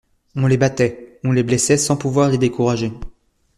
[0.35, 2.91] On les battait, on les blessait sans pouvoir les décourager.